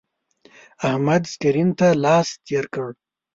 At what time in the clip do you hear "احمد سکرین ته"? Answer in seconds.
0.89-1.87